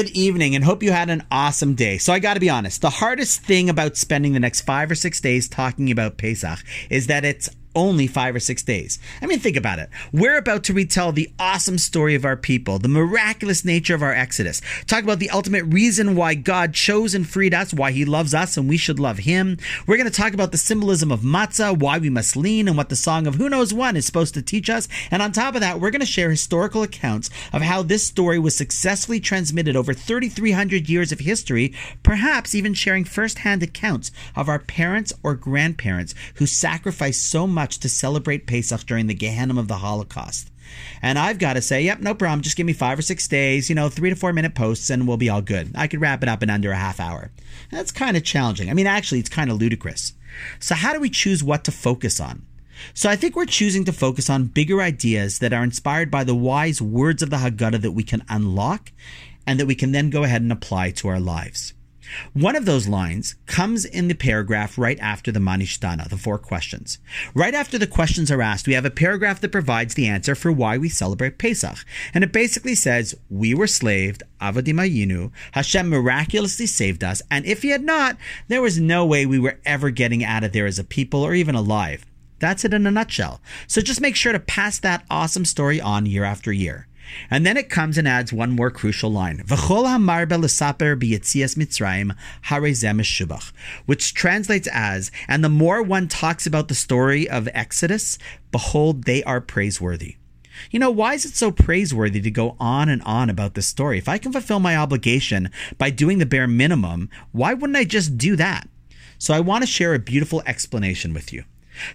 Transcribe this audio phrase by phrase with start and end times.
[0.00, 1.98] Good evening and hope you had an awesome day.
[1.98, 4.94] So, I got to be honest, the hardest thing about spending the next five or
[4.94, 8.98] six days talking about Pesach is that it's only five or six days.
[9.22, 9.88] I mean, think about it.
[10.12, 14.12] We're about to retell the awesome story of our people, the miraculous nature of our
[14.12, 18.34] exodus, talk about the ultimate reason why God chose and freed us, why he loves
[18.34, 19.56] us and we should love him.
[19.86, 22.88] We're going to talk about the symbolism of matzah, why we must lean, and what
[22.88, 24.88] the song of Who Knows One is supposed to teach us.
[25.10, 28.38] And on top of that, we're going to share historical accounts of how this story
[28.38, 31.72] was successfully transmitted over 3,300 years of history,
[32.02, 37.78] perhaps even sharing firsthand accounts of our parents or grandparents who sacrificed so much much
[37.78, 40.50] to celebrate Pesach during the Gehenna of the Holocaust.
[41.02, 42.40] And I've got to say, yep, no problem.
[42.40, 45.06] Just give me five or six days, you know, three to four minute posts, and
[45.06, 45.72] we'll be all good.
[45.74, 47.30] I could wrap it up in under a half hour.
[47.70, 48.70] That's kind of challenging.
[48.70, 50.14] I mean, actually, it's kind of ludicrous.
[50.58, 52.46] So, how do we choose what to focus on?
[52.94, 56.34] So, I think we're choosing to focus on bigger ideas that are inspired by the
[56.34, 58.90] wise words of the Haggadah that we can unlock
[59.46, 61.74] and that we can then go ahead and apply to our lives.
[62.32, 66.98] One of those lines comes in the paragraph right after the Manishtana, the four questions.
[67.34, 70.52] Right after the questions are asked, we have a paragraph that provides the answer for
[70.52, 71.78] why we celebrate Pesach.
[72.14, 77.62] And it basically says, We were slaved, Avadim Hayinu, Hashem miraculously saved us, and if
[77.62, 78.16] he had not,
[78.48, 81.34] there was no way we were ever getting out of there as a people or
[81.34, 82.04] even alive.
[82.38, 83.40] That's it in a nutshell.
[83.66, 86.86] So just make sure to pass that awesome story on year after year.
[87.30, 89.42] And then it comes and adds one more crucial line.
[93.86, 98.18] Which translates as, and the more one talks about the story of Exodus,
[98.50, 100.16] behold, they are praiseworthy.
[100.70, 103.98] You know, why is it so praiseworthy to go on and on about this story?
[103.98, 108.18] If I can fulfill my obligation by doing the bare minimum, why wouldn't I just
[108.18, 108.68] do that?
[109.18, 111.44] So I want to share a beautiful explanation with you.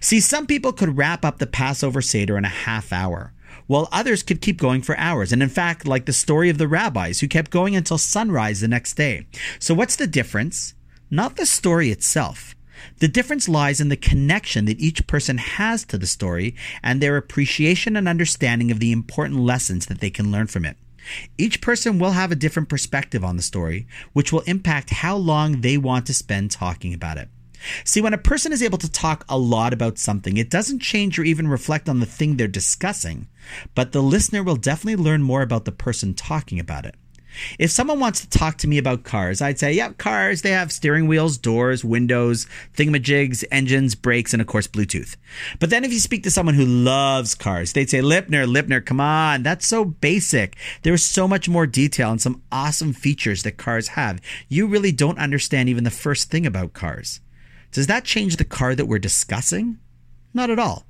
[0.00, 3.32] See, some people could wrap up the Passover Seder in a half hour
[3.66, 5.32] while others could keep going for hours.
[5.32, 8.68] And in fact, like the story of the rabbis who kept going until sunrise the
[8.68, 9.26] next day.
[9.58, 10.74] So, what's the difference?
[11.10, 12.54] Not the story itself.
[12.98, 17.16] The difference lies in the connection that each person has to the story and their
[17.16, 20.76] appreciation and understanding of the important lessons that they can learn from it.
[21.38, 25.60] Each person will have a different perspective on the story, which will impact how long
[25.60, 27.28] they want to spend talking about it.
[27.84, 31.18] See, when a person is able to talk a lot about something, it doesn't change
[31.18, 33.28] or even reflect on the thing they're discussing,
[33.74, 36.94] but the listener will definitely learn more about the person talking about it.
[37.58, 40.72] If someone wants to talk to me about cars, I'd say, yep, cars, they have
[40.72, 45.16] steering wheels, doors, windows, thingamajigs, engines, brakes, and of course, Bluetooth.
[45.58, 49.00] But then if you speak to someone who loves cars, they'd say, Lipner, Lipner, come
[49.00, 50.56] on, that's so basic.
[50.82, 54.20] There's so much more detail and some awesome features that cars have.
[54.48, 57.20] You really don't understand even the first thing about cars.
[57.72, 59.78] Does that change the car that we're discussing?
[60.32, 60.86] Not at all.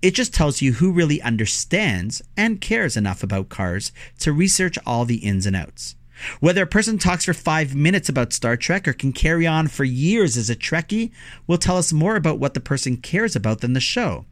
[0.00, 5.04] It just tells you who really understands and cares enough about cars to research all
[5.04, 5.94] the ins and outs.
[6.40, 9.84] Whether a person talks for five minutes about Star Trek or can carry on for
[9.84, 11.12] years as a Trekkie
[11.46, 14.24] will tell us more about what the person cares about than the show.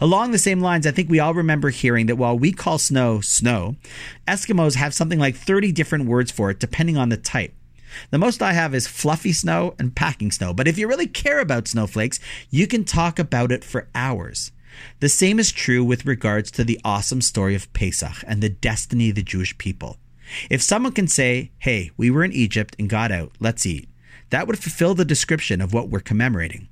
[0.00, 3.20] Along the same lines, I think we all remember hearing that while we call snow
[3.20, 3.76] snow,
[4.26, 7.52] Eskimos have something like 30 different words for it depending on the type.
[8.10, 10.52] The most I have is fluffy snow and packing snow.
[10.52, 14.52] But if you really care about snowflakes, you can talk about it for hours.
[15.00, 19.10] The same is true with regards to the awesome story of Pesach and the destiny
[19.10, 19.98] of the Jewish people.
[20.50, 23.88] If someone can say, hey, we were in Egypt and got out, let's eat,
[24.30, 26.68] that would fulfill the description of what we're commemorating.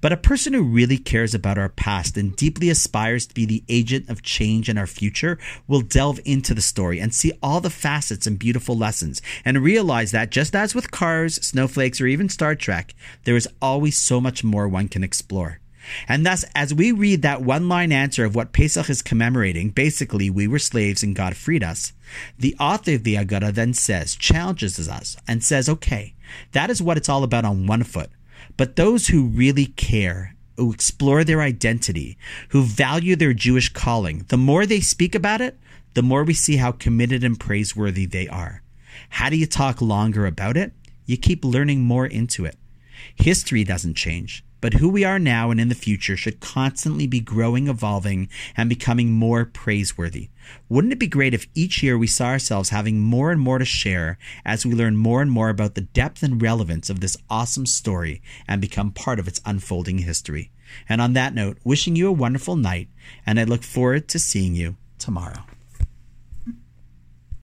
[0.00, 3.64] But a person who really cares about our past and deeply aspires to be the
[3.68, 7.70] agent of change in our future will delve into the story and see all the
[7.70, 12.54] facets and beautiful lessons and realize that just as with cars, snowflakes, or even Star
[12.54, 15.60] Trek, there is always so much more one can explore.
[16.08, 20.30] And thus, as we read that one line answer of what Pesach is commemorating, basically,
[20.30, 21.92] we were slaves and God freed us,
[22.38, 26.14] the author of the Haggadah then says, challenges us, and says, okay,
[26.52, 28.10] that is what it's all about on one foot.
[28.56, 32.18] But those who really care, who explore their identity,
[32.50, 35.58] who value their Jewish calling, the more they speak about it,
[35.94, 38.62] the more we see how committed and praiseworthy they are.
[39.10, 40.72] How do you talk longer about it?
[41.06, 42.56] You keep learning more into it.
[43.16, 47.20] History doesn't change but who we are now and in the future should constantly be
[47.20, 50.28] growing, evolving, and becoming more praiseworthy.
[50.68, 53.64] Wouldn't it be great if each year we saw ourselves having more and more to
[53.64, 57.66] share as we learn more and more about the depth and relevance of this awesome
[57.66, 60.50] story and become part of its unfolding history?
[60.88, 62.88] And on that note, wishing you a wonderful night,
[63.26, 65.44] and I look forward to seeing you tomorrow.